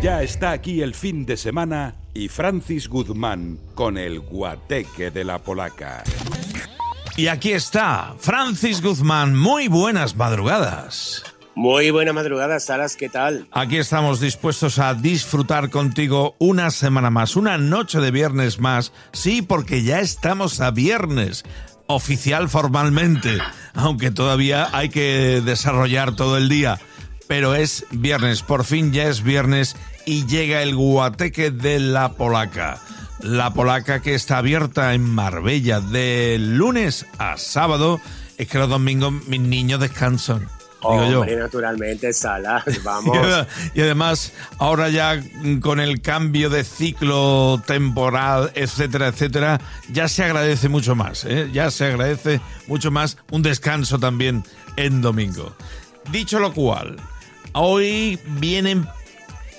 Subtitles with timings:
[0.00, 5.40] Ya está aquí el fin de semana y Francis Guzmán con el guateque de la
[5.40, 6.04] polaca.
[7.16, 9.34] Y aquí está, Francis Guzmán.
[9.36, 11.24] Muy buenas madrugadas.
[11.56, 13.48] Muy buenas madrugadas, Saras, ¿qué tal?
[13.50, 18.92] Aquí estamos dispuestos a disfrutar contigo una semana más, una noche de viernes más.
[19.12, 21.44] Sí, porque ya estamos a viernes,
[21.88, 23.38] oficial formalmente,
[23.74, 26.78] aunque todavía hay que desarrollar todo el día.
[27.28, 32.78] Pero es viernes, por fin ya es viernes y llega el guateque de la polaca.
[33.20, 38.00] La polaca que está abierta en Marbella de lunes a sábado.
[38.38, 40.48] Es que los domingos mis niños descansan.
[40.80, 43.18] Digo Hombre, naturalmente, Salas, vamos.
[43.74, 45.20] y además, ahora ya
[45.60, 49.60] con el cambio de ciclo temporal, etcétera, etcétera,
[49.90, 51.50] ya se agradece mucho más, ¿eh?
[51.52, 54.44] ya se agradece mucho más un descanso también
[54.76, 55.52] en domingo.
[56.12, 56.96] Dicho lo cual,
[57.52, 58.86] hoy vienen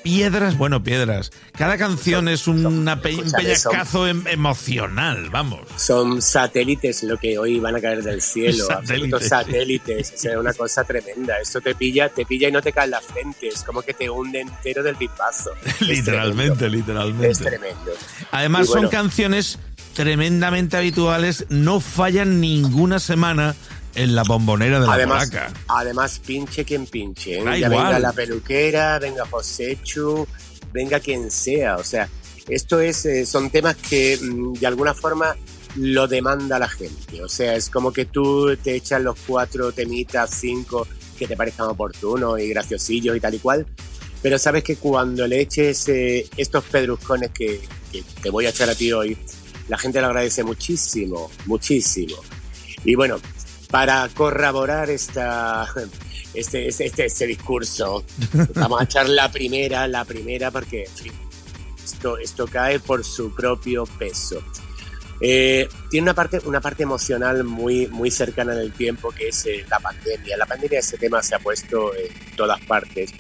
[0.04, 1.32] piedras, bueno, piedras.
[1.58, 5.62] Cada canción es una un pellizcazo em, emocional, vamos.
[5.76, 8.66] Son satélites lo que hoy van a caer del cielo.
[8.68, 9.28] Satélites.
[9.28, 10.14] satélites.
[10.16, 11.40] O sea, una cosa tremenda.
[11.40, 13.48] Esto te pilla, te pilla y no te cae en la frente.
[13.48, 15.52] Es como que te hunde entero del pipazo.
[15.82, 17.30] literalmente, literalmente.
[17.30, 17.92] Es tremendo.
[18.32, 19.60] Además, son canciones
[19.94, 23.56] tremendamente habituales, no fallan ninguna semana
[23.96, 25.32] en la bombonera de la además.
[25.68, 27.40] Además, pinche quien pinche.
[27.40, 27.60] ¿eh?
[27.60, 30.28] Ya venga la peluquera, venga Josechu,
[30.72, 31.78] venga quien sea.
[31.78, 32.08] O sea,
[32.48, 35.36] esto es, eh, son temas que mm, de alguna forma
[35.76, 37.22] lo demanda la gente.
[37.24, 41.68] O sea, es como que tú te echas los cuatro temitas, cinco que te parezcan
[41.68, 43.66] oportunos y graciosillos y tal y cual.
[44.22, 48.70] Pero sabes que cuando le eches eh, estos pedruscones que, que te voy a echar
[48.70, 49.18] a ti hoy,
[49.70, 52.16] la gente lo agradece muchísimo, muchísimo.
[52.84, 53.20] Y bueno,
[53.70, 55.68] para corroborar esta,
[56.34, 58.04] este, este, este, este, discurso.
[58.56, 60.86] Vamos a echar la primera, la primera, porque
[61.84, 64.42] esto, esto cae por su propio peso.
[65.22, 69.46] Eh, tiene una parte, una parte emocional muy, muy cercana en el tiempo que es
[69.46, 70.38] eh, la pandemia.
[70.38, 73.12] La pandemia, ese tema se ha puesto en todas partes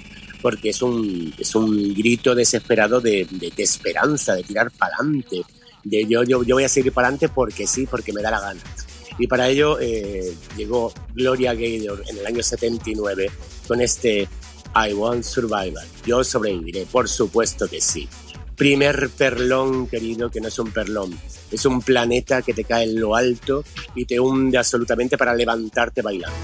[0.41, 5.41] porque es un, es un grito desesperado de, de, esperanza, de tirar para adelante.
[5.83, 8.39] De yo, yo, yo voy a seguir para adelante porque sí, porque me da la
[8.39, 8.61] gana.
[9.19, 13.29] Y para ello eh, llegó Gloria Gaynor en el año 79
[13.67, 14.27] con este
[14.75, 15.85] I Want Survival.
[16.05, 18.07] Yo sobreviviré, por supuesto que sí.
[18.55, 21.17] Primer perlón, querido, que no es un perlón,
[21.49, 23.63] es un planeta que te cae en lo alto
[23.95, 26.35] y te hunde absolutamente para levantarte bailando.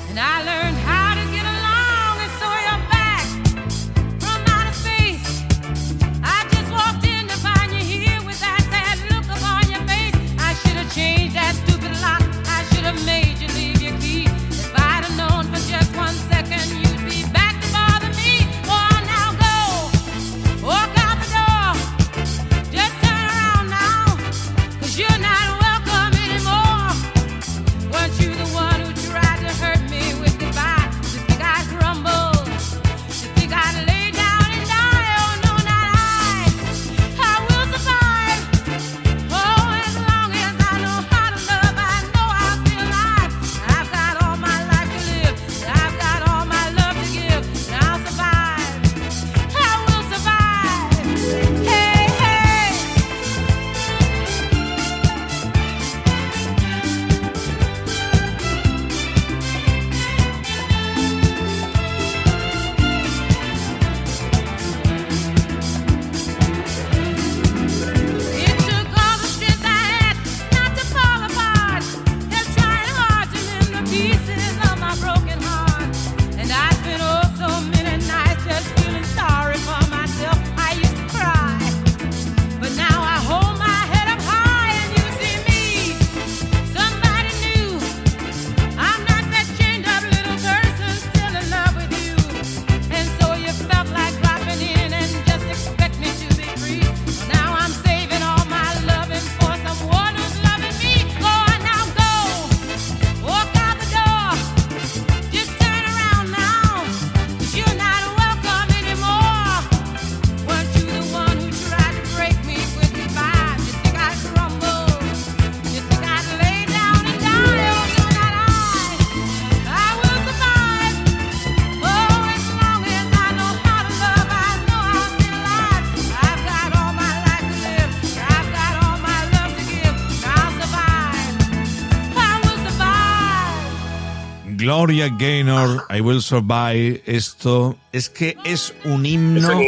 [134.86, 139.60] Gloria Gaynor, I Will Survive, esto es que es un himno,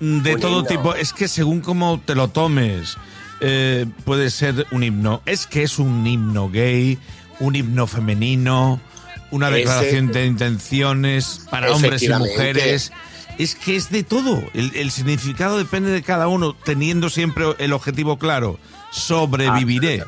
[0.00, 0.96] de todo tipo.
[0.96, 2.96] Es que según cómo te lo tomes,
[3.40, 5.22] eh, puede ser un himno.
[5.26, 6.98] Es que es un himno gay,
[7.38, 8.80] un himno femenino,
[9.30, 12.90] una declaración de intenciones para hombres y mujeres.
[13.38, 14.42] Es que es de todo.
[14.54, 18.58] El, significado depende de cada uno, teniendo siempre el objetivo claro.
[18.90, 20.04] Sobreviviré.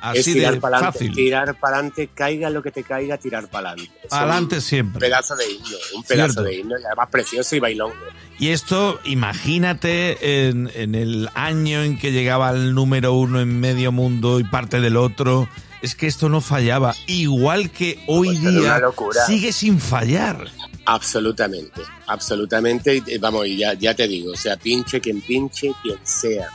[0.00, 1.14] Así de fácil.
[1.14, 3.92] Tirar para adelante, caiga lo que te caiga, tirar para adelante.
[4.10, 4.96] Adelante siempre.
[4.96, 7.94] Un pedazo de himno, un pedazo de himno, y además precioso y bailongo.
[8.38, 13.90] Y esto, imagínate en, en el año en que llegaba el número uno en medio
[13.90, 15.48] mundo y parte del otro
[15.82, 16.94] es que esto no fallaba.
[17.06, 18.80] Igual que hoy día
[19.26, 20.46] sigue sin fallar.
[20.84, 23.02] Absolutamente, absolutamente.
[23.20, 26.48] Vamos, ya, ya te digo, o sea, pinche quien pinche, quien sea.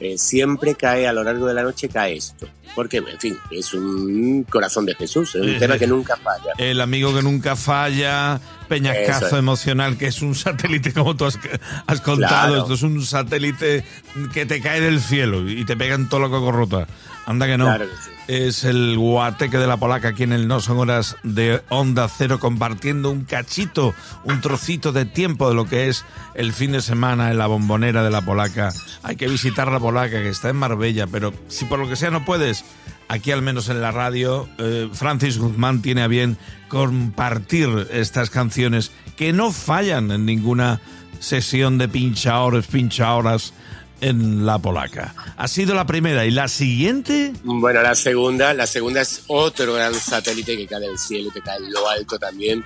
[0.00, 2.48] Eh, siempre cae a lo largo de la noche, cae esto.
[2.74, 6.52] Porque, en fin, es un corazón de Jesús, es un tema que nunca falla.
[6.56, 12.58] El amigo que nunca falla, Peñascazo emocional, que es un satélite, como tú has, contado,
[12.58, 13.84] esto es un satélite
[14.32, 16.86] que te cae del cielo y te pega en todo lo que corrota.
[17.26, 17.64] Anda que no.
[17.66, 21.16] Claro que sí es el guateque de la polaca aquí en el No Son Horas
[21.24, 23.92] de Onda Cero compartiendo un cachito,
[24.22, 26.04] un trocito de tiempo de lo que es
[26.36, 28.72] el fin de semana en la bombonera de la polaca.
[29.02, 32.12] Hay que visitar la polaca que está en Marbella, pero si por lo que sea
[32.12, 32.64] no puedes,
[33.08, 36.38] aquí al menos en la radio, eh, Francis Guzmán tiene a bien
[36.68, 40.80] compartir estas canciones que no fallan en ninguna
[41.18, 43.54] sesión de pincha horas, pincha horas
[44.00, 45.14] en la polaca.
[45.36, 47.32] Ha sido la primera y la siguiente.
[47.42, 51.58] Bueno, la segunda, la segunda es otro gran satélite que cae del cielo que cae
[51.58, 52.64] en lo alto también.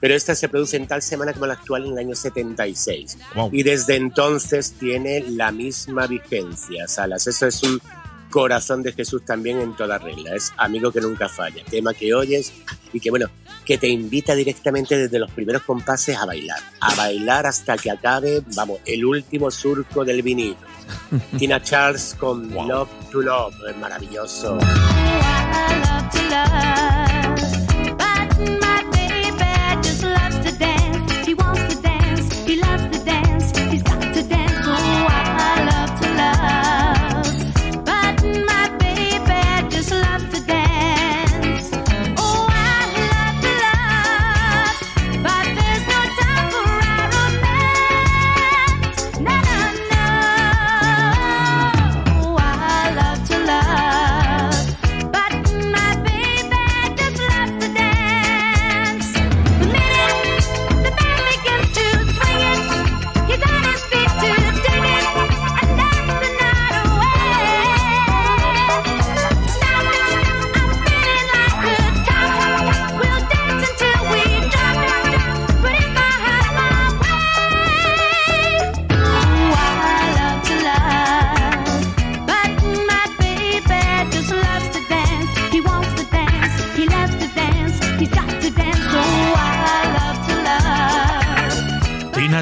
[0.00, 3.18] Pero esta se produce en tal semana como la actual en el año 76.
[3.52, 7.26] Y desde entonces tiene la misma vigencia, Salas.
[7.26, 7.80] Eso es un
[8.30, 10.34] corazón de Jesús también en toda regla.
[10.34, 11.62] Es amigo que nunca falla.
[11.64, 12.52] Tema que oyes
[12.92, 13.28] y que, bueno,
[13.66, 16.60] que te invita directamente desde los primeros compases a bailar.
[16.80, 20.56] A bailar hasta que acabe, vamos, el último surco del vinilo.
[21.38, 24.58] Tina Charles con Love to Love, es maravilloso.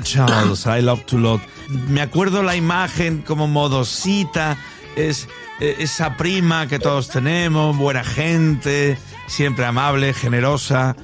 [0.09, 1.43] Charles, I Love to Love.
[1.89, 4.57] Me acuerdo la imagen como modosita,
[4.97, 5.29] es
[5.61, 8.97] eh, esa prima que todos tenemos, buena gente,
[9.27, 10.97] siempre amable, generosa,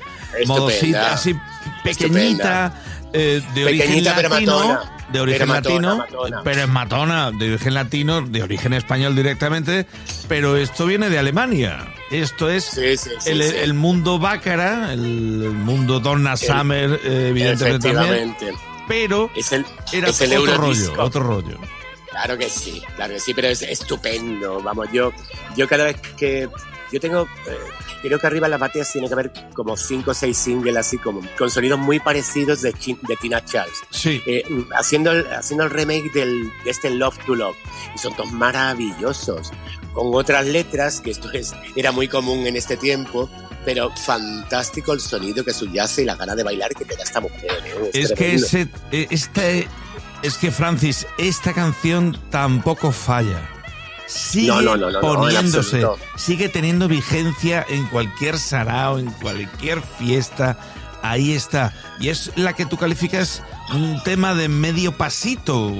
[0.47, 1.37] modosita, así
[1.83, 2.81] pequeñita,
[3.13, 4.81] eh, de origen latino.
[5.13, 6.05] de origen latino,
[6.43, 9.87] pero es matona, de origen latino, de origen español directamente,
[10.29, 11.95] pero esto viene de Alemania.
[12.11, 12.79] Esto es
[13.27, 18.35] el, mundo bácara, el, mundo Donna Summer, eh, evidentemente también
[18.89, 21.59] pero es el, era otro rollo, otro rollo.
[22.11, 24.63] Claro que sí, claro que sí, pero es estupendo.
[24.63, 25.13] Vamos, yo,
[25.57, 26.49] yo cada vez que
[26.93, 27.59] yo tengo, eh,
[28.03, 30.97] creo que arriba en la batería tiene que haber como cinco o seis singles así
[30.97, 33.83] como con sonidos muy parecidos de, de Tina Charles.
[33.91, 34.23] Sí.
[34.27, 34.45] Eh,
[34.77, 37.57] haciendo, el, haciendo el remake del, de este Love to Love.
[37.97, 39.51] Y son todos maravillosos.
[39.93, 43.29] Con otras letras, que esto es, era muy común en este tiempo,
[43.65, 47.21] pero fantástico el sonido que subyace y la gana de bailar que te da esta
[47.21, 47.51] mujer.
[47.65, 47.91] ¿eh?
[47.93, 49.69] Es, que ese, eh, este,
[50.23, 53.51] es que Francis, esta canción tampoco falla.
[54.07, 54.53] Sigue
[55.01, 60.59] poniéndose, sigue teniendo vigencia en cualquier sarao, en cualquier fiesta.
[61.03, 61.75] Ahí está.
[62.01, 63.43] Y es la que tú calificas
[63.73, 65.73] un tema de medio pasito.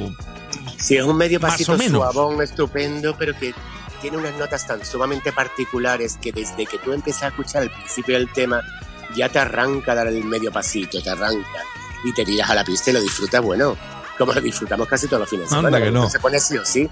[0.79, 3.55] Sí, es un medio pasito suavón, estupendo, pero que
[4.05, 8.19] tiene unas notas tan sumamente particulares que desde que tú empiezas a escuchar el principio
[8.19, 8.61] del tema,
[9.17, 11.63] ya te arranca a dar el medio pasito, te arranca
[12.05, 13.79] y te tiras a la pista y lo disfrutas, bueno,
[14.19, 15.81] como lo disfrutamos casi todos los fines de semana.
[15.81, 16.11] que no.
[16.11, 16.87] Se pone sí o sí.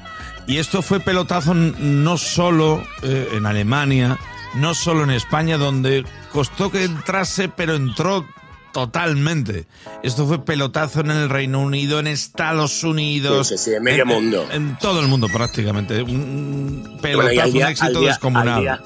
[0.46, 4.18] Y esto fue pelotazo no solo eh, en Alemania,
[4.54, 8.26] no solo en España, donde costó que entrase, pero entró
[8.72, 9.66] totalmente.
[10.02, 13.48] Esto fue pelotazo en el Reino Unido, en Estados Unidos.
[13.48, 14.46] Sí, sí, en medio mundo.
[14.50, 16.02] En, todo el mundo prácticamente.
[16.02, 18.82] Un pelotazo, un éxito descomunal.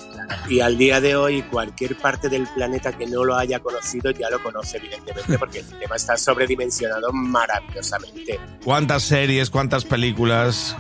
[0.49, 4.29] y al día de hoy, cualquier parte del planeta que no lo haya conocido ya
[4.31, 8.41] lo conoce, evidentemente, porque el tema está sobredimensionado maravillosamente.
[8.65, 10.77] ¿Cuántas series, cuántas películas,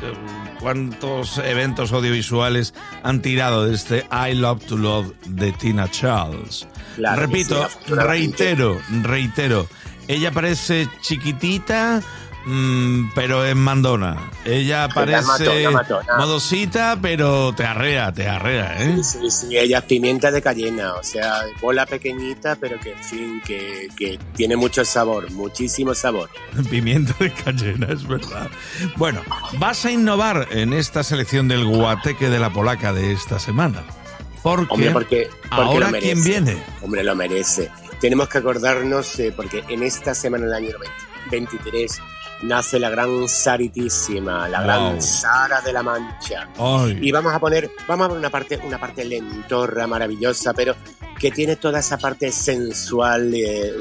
[0.66, 6.66] cuántos eventos audiovisuales han tirado de este I Love to Love de Tina Charles?
[6.96, 9.68] Repito, reitero, reitero.
[10.08, 12.02] Ella parece chiquitita,
[12.46, 14.30] mm, pero es mandona.
[14.44, 15.68] Ella parece
[16.16, 19.02] modosita, pero te arrea, te arrea, ¿eh?
[19.02, 23.42] Sí, sí, ella es pimienta de cayena, o sea, bola pequeñita, pero que, en fin,
[23.44, 26.30] que, que tiene mucho sabor, muchísimo sabor.
[26.70, 28.48] Pimienta de cayena, es verdad.
[28.96, 29.22] Bueno,
[29.58, 33.84] vas a innovar en esta selección del guateque de la polaca de esta semana.
[34.42, 36.56] Porque, Hombre, porque, ahora quién viene.
[36.80, 37.68] Hombre, lo merece.
[38.00, 40.76] Tenemos que acordarnos, eh, porque en esta semana del año
[41.30, 42.00] 23
[42.43, 46.49] nace la gran Saritísima, la gran Sara de la Mancha.
[47.00, 50.75] Y vamos a poner, vamos a poner una parte, una parte lentorra, maravillosa, pero
[51.19, 53.73] que tiene toda esa parte sensual, eh,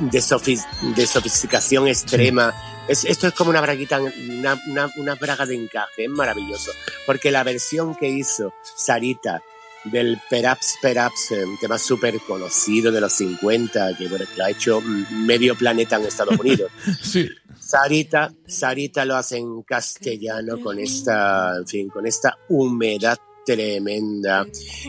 [0.00, 0.58] de,
[0.96, 2.54] de, sofisticación extrema.
[2.88, 6.70] esto es como una braguita, una, una, una braga de encaje, es maravilloso.
[7.06, 9.42] Porque la versión que hizo Sarita
[9.84, 14.50] del Perhaps Perhaps, eh, un tema súper conocido de los 50, que, bueno, lo ha
[14.50, 16.70] hecho medio planeta en Estados Unidos.
[17.02, 17.28] sí.
[17.58, 24.46] Sarita, Sarita lo hace en castellano con esta, en fin, con esta humedad tremenda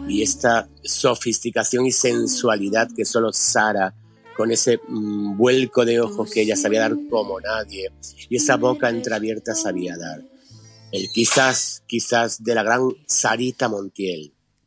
[0.07, 3.93] y esta sofisticación y sensualidad que solo Sara,
[4.35, 7.91] con ese mm, vuelco de ojos que ella sabía dar como nadie
[8.29, 10.23] y esa boca entreabierta sabía dar.
[10.91, 14.33] El quizás, quizás de la gran Sarita Montiel.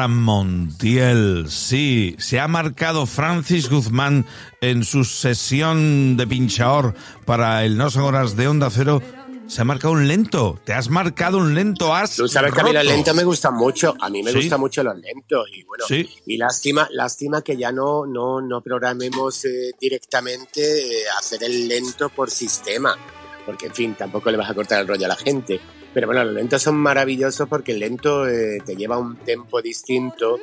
[0.00, 4.24] Sara Montiel, sí, se ha marcado Francis Guzmán
[4.62, 6.94] en su sesión de pinchaor
[7.26, 9.02] para el No son horas de Onda Cero.
[9.46, 12.64] Se ha marcado un lento, te has marcado un lento, has Tú sabes que a
[12.64, 15.84] mí los lentos me gustan mucho, a mí me gustan mucho los lentos y bueno,
[16.24, 22.08] y lástima, lástima que ya no, no, no programemos eh, directamente eh, hacer el lento
[22.08, 22.96] por sistema,
[23.44, 25.60] porque en fin, tampoco le vas a cortar el rollo a la gente
[25.92, 29.60] pero bueno, los lentos son maravillosos porque el lento eh, te lleva a un tempo
[29.60, 30.38] distinto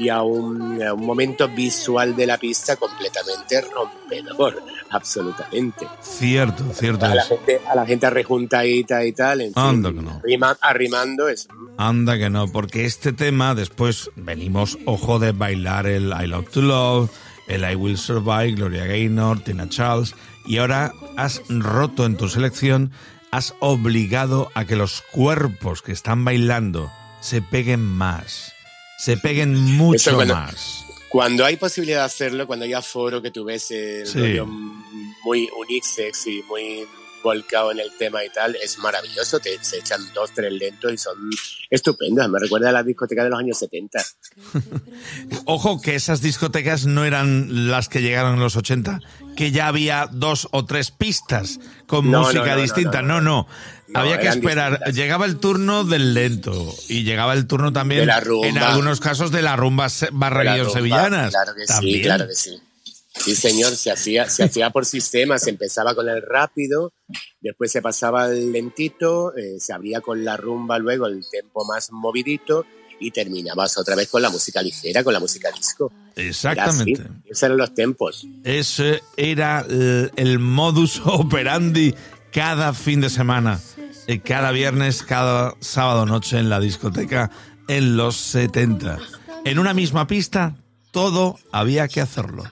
[0.00, 5.86] y a un, momento visual de la pista completamente rompedor, absolutamente.
[6.00, 7.04] Cierto, cierto.
[7.04, 10.22] A, la gente, a la gente arrejuntadita y tal, en Anda que no.
[10.62, 11.48] arrimando eso.
[11.76, 16.62] Anda que no, porque este tema después venimos, ojo, de bailar el I Love to
[16.62, 17.10] Love,
[17.46, 20.14] el I Will Survive, Gloria Gaynor, Tina Charles,
[20.46, 22.90] y ahora has roto en tu selección
[23.30, 28.54] has obligado a que los cuerpos que están bailando se peguen más,
[28.98, 30.86] se peguen mucho más.
[31.08, 34.44] Cuando hay posibilidad de hacerlo, cuando hay aforo, que tú ves el
[35.24, 36.86] muy unisex y muy
[37.22, 40.98] volcado en el tema y tal, es maravilloso, te, se echan dos, tres lentos y
[40.98, 41.30] son
[41.70, 43.98] estupendas, me recuerda a las discotecas de los años 70.
[45.44, 49.00] Ojo que esas discotecas no eran las que llegaron en los 80,
[49.36, 53.46] que ya había dos o tres pistas con música distinta, no, no.
[53.94, 59.00] Había que esperar, llegaba el turno del lento y llegaba el turno también en algunos
[59.00, 61.30] casos de la rumba barra sevillanas.
[61.30, 62.60] Claro que sí, claro que sí.
[63.14, 66.92] Sí, señor, se hacía, se hacía por sistema, se empezaba con el rápido,
[67.40, 71.90] después se pasaba el lentito, eh, se abría con la rumba luego el tempo más
[71.90, 72.64] movidito
[73.00, 75.90] y terminabas otra vez con la música ligera, con la música disco.
[76.14, 77.02] Exactamente.
[77.24, 78.26] esos eran los tempos.
[78.44, 79.66] Ese era
[80.16, 81.94] el, modus operandi
[82.30, 83.60] cada fin de semana,
[84.06, 87.30] eh, cada viernes, cada sábado noche en la discoteca
[87.66, 88.98] en los 70.
[89.44, 90.56] En una misma pista,
[90.90, 92.44] todo había que hacerlo.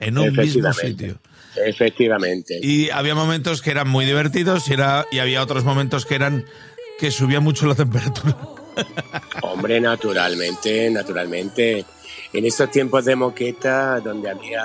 [0.00, 1.18] En un mismo sitio.
[1.56, 2.58] Efectivamente.
[2.62, 6.44] Y había momentos que eran muy divertidos y, era, y había otros momentos que eran
[6.98, 8.36] que subía mucho la temperatura.
[9.42, 11.84] Hombre, naturalmente, naturalmente.
[12.32, 14.64] En estos tiempos de moqueta, donde había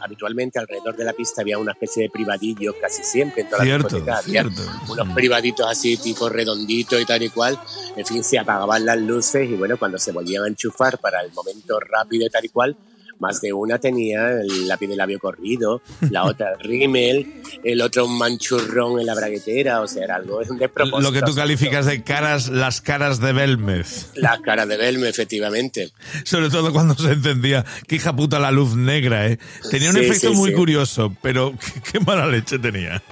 [0.00, 3.98] habitualmente alrededor de la pista había una especie de privadillo casi siempre en todas cierto,
[4.00, 4.62] las cierto.
[4.88, 7.58] unos privaditos así tipo redonditos y tal y cual
[7.96, 11.32] en fin se apagaban las luces y bueno cuando se volvían a enchufar para el
[11.32, 12.76] momento rápido y tal y cual
[13.20, 18.06] más de una tenía el lápiz de labio corrido, la otra el rímel, el otro
[18.06, 21.00] un manchurrón en la braguetera, o sea, era algo es un despropósito.
[21.00, 24.10] Lo que tú calificas de caras, las caras de Belmez.
[24.14, 25.90] Las caras de Belmez, efectivamente.
[26.24, 29.38] Sobre todo cuando se encendía, qué hija puta la luz negra, ¿eh?
[29.70, 30.56] Tenía un Sí, efecto sí, muy sí.
[30.56, 31.54] curioso, pero
[31.92, 33.02] qué mala leche tenía.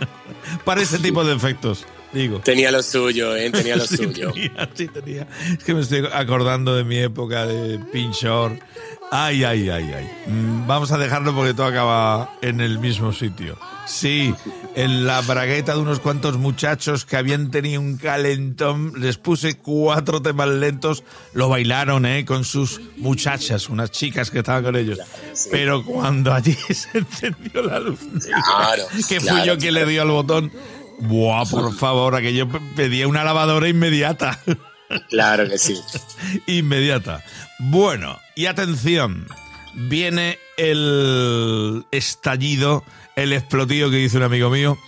[0.64, 1.84] Para ese tipo de efectos,
[2.16, 2.40] digo.
[2.40, 3.50] Tenía lo suyo, ¿eh?
[3.50, 4.32] Tenía lo Sí suyo.
[4.32, 5.28] tenía, sí tenía.
[5.56, 8.58] Es que me estoy acordando de mi época de Pinchor.
[9.12, 10.10] Ay, ay, ay, ay.
[10.26, 13.56] Mm, Vamos a dejarlo porque todo acaba en el mismo sitio.
[13.86, 14.34] Sí,
[14.74, 20.20] en la bragueta de unos cuantos muchachos que habían tenido un calentón, les puse cuatro
[20.20, 21.04] temas lentos,
[21.34, 22.24] lo bailaron, ¿eh?
[22.24, 24.98] Con sus muchachas, unas chicas que estaban con ellos.
[25.34, 25.50] sí.
[25.52, 29.86] Pero cuando allí se encendió la luz, negra, Claro, que fui claro, yo quien le
[29.86, 30.50] dio al botón,
[31.00, 34.38] Buah, por favor, aquello pedía una lavadora inmediata.
[35.10, 35.74] Claro que sí.
[36.46, 37.22] inmediata.
[37.58, 39.26] Bueno, y atención,
[39.74, 42.84] viene el estallido,
[43.16, 44.78] el explotillo que dice un amigo mío.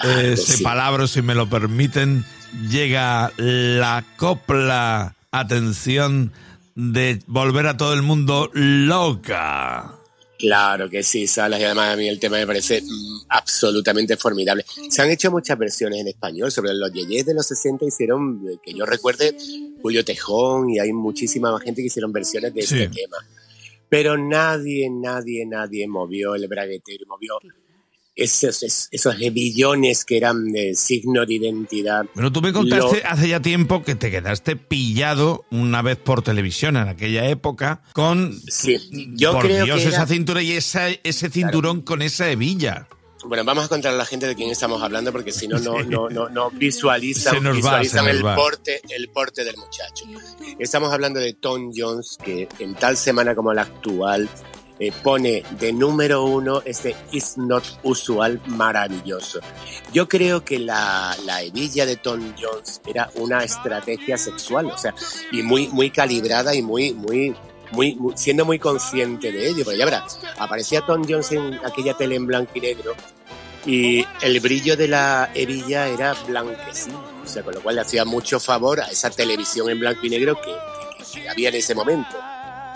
[0.00, 0.64] Claro que Ese sí.
[0.64, 2.24] palabra, si me lo permiten,
[2.68, 6.32] llega la copla, atención,
[6.74, 9.92] de volver a todo el mundo loca.
[10.42, 14.64] Claro que sí, Salas, y además a mí el tema me parece mm, absolutamente formidable.
[14.90, 18.56] Se han hecho muchas versiones en español, sobre los yeyes de los 60 hicieron, eh,
[18.60, 19.36] que yo recuerde,
[19.80, 22.74] Julio Tejón y hay muchísima más gente que hicieron versiones de Sí.
[22.82, 23.18] este tema.
[23.88, 27.38] Pero nadie, nadie, nadie movió el braguetero, movió
[28.14, 32.04] esos, esos, esos hebillones que eran de signo de identidad.
[32.14, 36.22] Bueno, tú me contaste Lo- hace ya tiempo que te quedaste pillado una vez por
[36.22, 38.38] televisión en aquella época con...
[38.50, 38.78] Sí,
[39.14, 42.86] yo por creo Dios, que era- esa cintura y esa, ese cinturón con esa hebilla.
[43.24, 45.80] Bueno, vamos a contar a la gente de quién estamos hablando porque si no, no,
[45.84, 48.34] no, no, no visualizan, va, visualizan el, va.
[48.34, 50.04] porte, el porte del muchacho.
[50.58, 54.28] Estamos hablando de Tom Jones, que en tal semana como la actual
[54.78, 59.40] eh, pone de número uno este Is Not Usual maravilloso.
[59.92, 64.94] Yo creo que la, la hebilla de Tom Jones era una estrategia sexual, o sea,
[65.30, 67.34] y muy, muy calibrada y muy, muy,
[67.72, 69.64] muy, muy- siendo muy consciente de ello.
[69.64, 72.94] Porque ya verás, aparecía Tom Jones en aquella tele en blanco y negro
[73.64, 78.04] y el brillo de la hebilla era blanquecino, o sea, con lo cual le hacía
[78.04, 81.74] mucho favor a esa televisión en blanco y negro que, que- que había en ese
[81.74, 82.16] momento.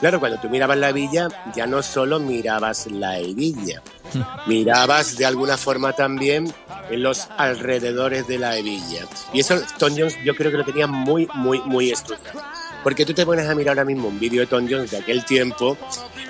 [0.00, 3.82] Claro, cuando tú mirabas la hebilla, ya no solo mirabas la hebilla,
[4.46, 6.52] mirabas de alguna forma también
[6.90, 9.06] en los alrededores de la hebilla.
[9.32, 12.42] Y eso Tom Jones yo creo que lo tenía muy, muy, muy estudiado.
[12.82, 15.24] Porque tú te pones a mirar ahora mismo un vídeo de Tom Jones de aquel
[15.24, 15.76] tiempo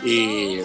[0.04, 0.60] y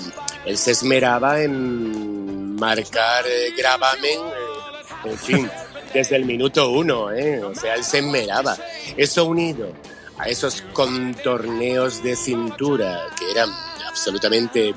[0.45, 5.51] él se esmeraba en marcar eh, gravamen, eh, en fin,
[5.93, 7.43] desde el minuto uno, ¿eh?
[7.43, 8.55] O sea, él se esmeraba.
[8.95, 9.73] Eso unido
[10.21, 13.49] a esos contorneos de cintura que eran
[13.89, 14.73] absolutamente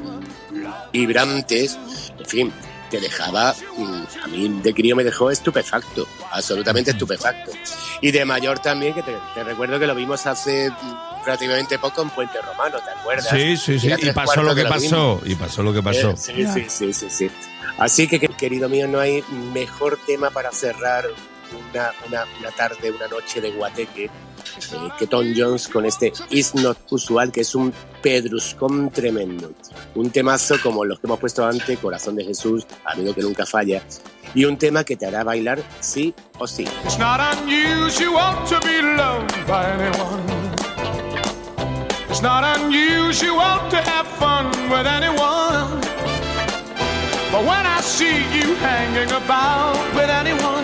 [0.93, 1.79] vibrantes,
[2.19, 2.53] en fin,
[2.91, 7.51] te dejaba, mm, a mí de crío me dejó estupefacto, absolutamente estupefacto.
[8.01, 12.03] Y de mayor también, que te, te recuerdo que lo vimos hace mm, relativamente poco
[12.03, 13.29] en Puente Romano, ¿te acuerdas?
[13.31, 13.93] Sí, sí, sí.
[13.99, 15.17] Y pasó lo que lo mismo.
[15.19, 15.27] pasó.
[15.31, 16.17] Y pasó lo que pasó.
[16.17, 17.31] Sí, sí, sí, sí, sí.
[17.79, 21.05] Así que- querido mío, no hay mejor tema para cerrar
[21.55, 26.55] una, una, una tarde, una noche de guateque eh, que Tom Jones con este Is
[26.55, 29.53] Not Usual, que es un pedruscón tremendo.
[29.95, 33.83] Un temazo como los que hemos puesto antes, Corazón de Jesús, Amigo que nunca falla.
[34.35, 36.65] Y un tema que te hará bailar sí o sí.
[36.85, 40.23] It's not unusual to be loved by anyone.
[42.11, 45.81] It's not unusual to have fun with anyone.
[47.33, 50.64] But when I see you hanging about with anyone,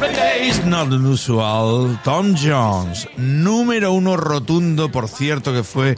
[0.00, 0.48] happens every day.
[0.48, 1.98] It's not unusual.
[2.02, 5.96] Tom Jones, número uno rotundo, por cierto, que fue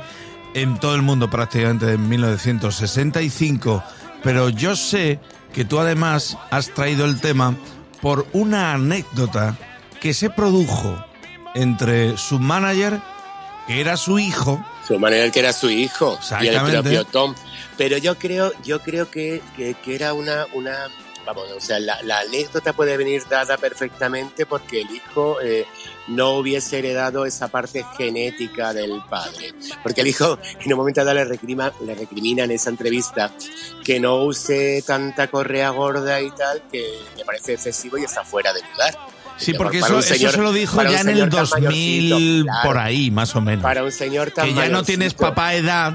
[0.54, 3.82] en todo el mundo prácticamente en 1965.
[4.22, 5.18] pero yo sé
[5.52, 7.56] que tú además has traído el tema
[8.00, 9.56] por una anécdota
[10.00, 11.04] que se produjo
[11.54, 13.00] entre su manager,
[13.66, 14.64] que era su hijo.
[14.86, 17.34] Su manager que era su hijo y el propio Tom.
[17.76, 20.88] Pero yo creo, yo creo que, que, era una, una
[21.24, 25.66] vamos, o sea, la, anécdota puede venir dada perfectamente porque el hijo eh,
[26.08, 29.54] no hubiese heredado esa parte genética del padre.
[29.82, 33.30] Porque el hijo en un momento dado le, recrimina, le recrimina en esa entrevista
[33.84, 38.52] que no use tanta correa gorda y tal, que me parece excesivo y está fuera
[38.52, 38.96] de lugar.
[39.36, 43.40] Sí, porque eso, eso, se lo dijo ya en el 2000, por ahí, más o
[43.40, 43.62] menos.
[43.62, 45.94] Para un señor tan Que ya no tienes papá edad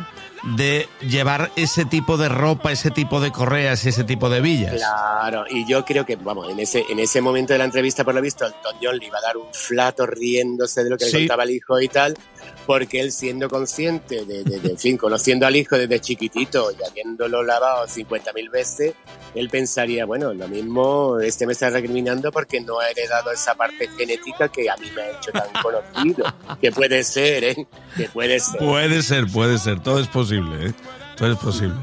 [0.56, 4.76] de llevar ese tipo de ropa, ese tipo de correas y ese tipo de villas.
[4.76, 8.16] Claro, y yo creo que, vamos, en ese, en ese momento de la entrevista, por
[8.16, 11.12] lo visto, Don John le iba a dar un flato riéndose de lo que le
[11.12, 12.18] contaba el hijo y tal,
[12.66, 17.44] porque él siendo consciente de, de, en fin, conociendo al hijo desde chiquitito y habiéndolo
[17.44, 18.94] lavado 50.000 veces,
[19.36, 23.90] él pensaría, bueno, lo mismo este me está recriminando porque no ha heredado esa parte
[23.98, 26.26] genética que a mí me ha hecho tan conocido,
[26.60, 27.68] que puede ser, ¿eh?
[27.96, 28.60] Que puede ser.
[28.60, 30.74] Puede ser, puede ser, todo es posible, ¿eh?
[31.16, 31.78] Todo es posible.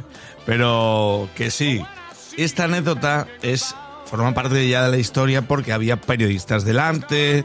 [0.47, 1.83] Pero que sí,
[2.37, 3.75] esta anécdota es
[4.07, 7.45] forma parte ya de la historia porque había periodistas delante,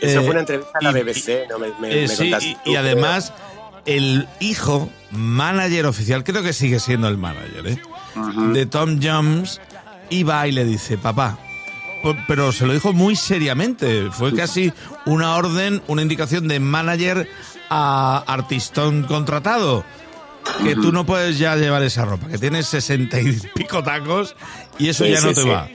[0.00, 1.68] eso fue una entrevista a la BBC, no me,
[2.04, 3.32] eh, sí, y, además
[3.86, 7.82] el hijo, manager oficial, creo que sigue siendo el manager, ¿eh?
[8.52, 9.60] de Tom Jones,
[10.10, 11.38] iba y le dice, papá,
[12.26, 14.72] pero se lo dijo muy seriamente, fue casi
[15.06, 17.28] una orden, una indicación de manager
[17.70, 19.84] a artistón contratado.
[20.64, 24.34] Que tú no puedes ya llevar esa ropa, que tienes sesenta y pico tacos
[24.76, 25.68] y eso ya no te va.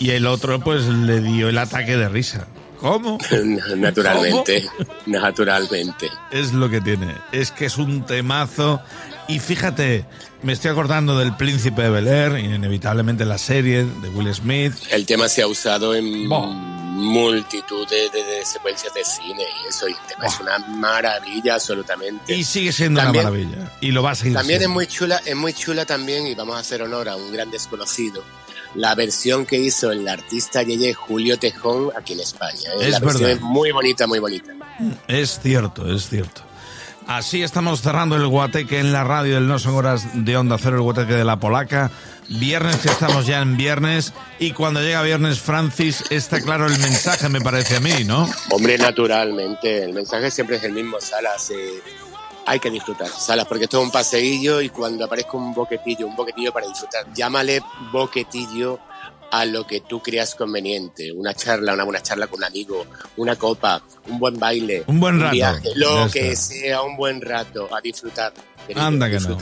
[0.00, 2.46] Y el otro pues le dio el ataque de risa.
[2.78, 3.18] ¿Cómo?
[3.76, 4.66] naturalmente,
[5.04, 6.10] naturalmente.
[6.30, 7.14] Es lo que tiene.
[7.32, 8.80] Es que es un temazo.
[9.28, 10.06] Y fíjate,
[10.42, 14.72] me estoy acordando del Príncipe de Bel Air, inevitablemente la serie de Will Smith.
[14.90, 18.10] El tema se ha usado en multitud de,
[18.44, 22.34] secuencias de cine y eso es una maravilla absolutamente.
[22.34, 23.70] Y sigue siendo una maravilla.
[23.82, 26.56] Y lo va a seguir También es muy chula, es muy chula también, y vamos
[26.56, 28.24] a hacer honor a un gran desconocido
[28.74, 32.70] la versión que hizo el artista Yeye Julio Tejón aquí en España.
[32.80, 32.88] ¿eh?
[32.88, 34.52] Es la versión es muy bonita, muy bonita.
[35.08, 36.42] Es cierto, es cierto.
[37.06, 40.76] Así estamos cerrando el guateque en la radio del No Son Horas de Onda Cero,
[40.76, 41.90] el guateque de la Polaca.
[42.28, 47.28] Viernes que estamos ya en viernes y cuando llega viernes, Francis, está claro el mensaje,
[47.28, 48.28] me parece a mí, ¿no?
[48.50, 51.50] Hombre, naturalmente, el mensaje siempre es el mismo, Salas.
[51.50, 51.82] Eh,
[52.50, 56.16] hay que disfrutar, Salas, porque esto es un paseillo y cuando aparezca un boquetillo, un
[56.16, 58.80] boquetillo para disfrutar, llámale boquetillo
[59.30, 62.86] a lo que tú creas conveniente, una charla, una buena charla con un amigo,
[63.18, 65.36] una copa, un buen baile, un buen rato,
[65.76, 68.32] lo que sea, un buen rato, a disfrutar.
[68.74, 69.38] Anda que no.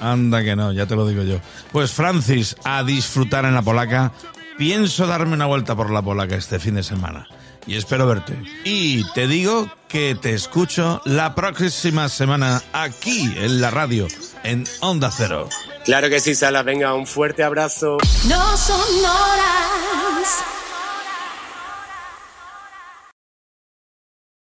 [0.00, 1.38] Anda que no, ya te lo digo yo.
[1.72, 4.12] Pues Francis, a disfrutar en la polaca.
[4.56, 7.28] Pienso darme una vuelta por la polaca este fin de semana
[7.66, 8.40] y espero verte.
[8.64, 14.08] Y te digo que te escucho la próxima semana aquí en la radio,
[14.42, 15.48] en Onda Cero.
[15.84, 16.62] Claro que sí, Sala.
[16.62, 17.98] Venga, un fuerte abrazo.
[18.28, 20.55] No son horas.